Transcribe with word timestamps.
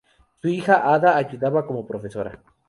Su 0.41 0.47
hija 0.47 0.91
Ada 0.91 1.15
ayudaba 1.15 1.67
como 1.67 1.85
profesora. 1.85 2.41